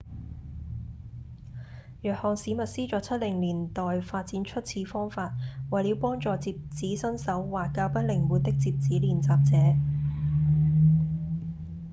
[2.01, 5.35] 約翰‧史密斯在七零年代發展出此方法
[5.69, 9.77] 為了幫助摺紙新手或較不靈活的摺紙練習者